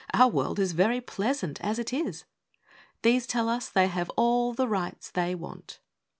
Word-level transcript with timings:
Our 0.15 0.29
world 0.29 0.57
is 0.57 0.71
very 0.71 0.99
pleasant 0.99 1.61
as 1.61 1.77
it 1.77 1.93
is" 1.93 2.25
These 3.03 3.27
tell 3.27 3.47
us 3.47 3.69
they 3.69 3.85
have 3.85 4.09
all 4.17 4.51
the 4.51 4.67
rights 4.67 5.11
they 5.11 5.35
want. 5.35 5.79